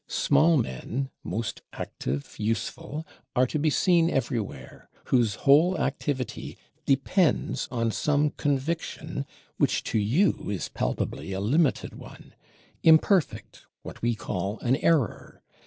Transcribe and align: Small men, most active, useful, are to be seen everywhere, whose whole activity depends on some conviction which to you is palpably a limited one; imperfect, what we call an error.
Small 0.07 0.57
men, 0.57 1.11
most 1.23 1.61
active, 1.73 2.39
useful, 2.39 3.05
are 3.35 3.45
to 3.45 3.59
be 3.59 3.69
seen 3.69 4.09
everywhere, 4.09 4.89
whose 5.09 5.35
whole 5.45 5.77
activity 5.77 6.57
depends 6.87 7.67
on 7.69 7.91
some 7.91 8.31
conviction 8.31 9.27
which 9.57 9.83
to 9.83 9.99
you 9.99 10.49
is 10.49 10.69
palpably 10.69 11.33
a 11.33 11.39
limited 11.39 11.93
one; 11.93 12.33
imperfect, 12.81 13.67
what 13.83 14.01
we 14.01 14.15
call 14.15 14.57
an 14.61 14.75
error. 14.77 15.43